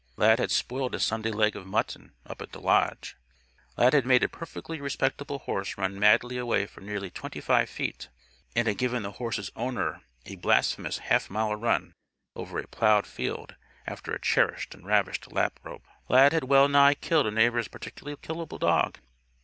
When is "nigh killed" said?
16.67-17.27